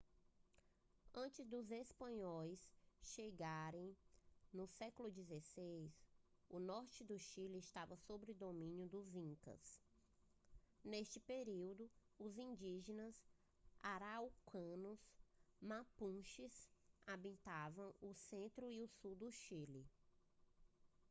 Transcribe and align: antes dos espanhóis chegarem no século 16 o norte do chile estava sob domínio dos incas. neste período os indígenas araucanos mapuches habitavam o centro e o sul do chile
antes 1.13 1.45
dos 1.47 1.69
espanhóis 1.69 2.67
chegarem 3.03 3.95
no 4.51 4.65
século 4.65 5.11
16 5.11 5.93
o 6.49 6.57
norte 6.59 7.03
do 7.03 7.19
chile 7.19 7.59
estava 7.59 7.95
sob 7.95 8.33
domínio 8.33 8.87
dos 8.87 9.13
incas. 9.15 9.79
neste 10.83 11.19
período 11.19 11.87
os 12.17 12.39
indígenas 12.39 13.23
araucanos 13.79 14.99
mapuches 15.61 16.71
habitavam 17.05 17.93
o 18.01 18.11
centro 18.15 18.71
e 18.71 18.81
o 18.81 18.87
sul 18.87 19.15
do 19.15 19.31
chile 19.31 19.85